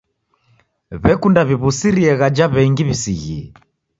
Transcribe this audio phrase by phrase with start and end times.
[1.01, 3.41] W'ekunda w'iw'usirie ghaja w'engi w'isighie.